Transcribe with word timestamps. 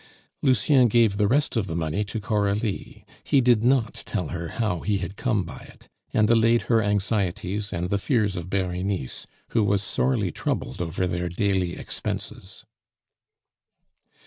Lucien 0.41 0.87
gave 0.87 1.17
the 1.17 1.27
rest 1.27 1.55
of 1.55 1.67
the 1.67 1.75
money 1.75 2.03
to 2.03 2.19
Coralie 2.19 3.05
(he 3.23 3.39
did 3.39 3.63
not 3.63 3.93
tell 3.93 4.29
her 4.29 4.47
how 4.47 4.79
he 4.79 4.97
had 4.97 5.15
come 5.15 5.43
by 5.43 5.59
it), 5.71 5.89
and 6.11 6.27
allayed 6.27 6.63
her 6.63 6.81
anxieties 6.81 7.71
and 7.71 7.91
the 7.91 7.99
fears 7.99 8.35
of 8.35 8.49
Berenice, 8.49 9.27
who 9.49 9.63
was 9.63 9.83
sorely 9.83 10.31
troubled 10.31 10.81
over 10.81 11.05
their 11.05 11.29
daily 11.29 11.77
expenses. 11.77 12.65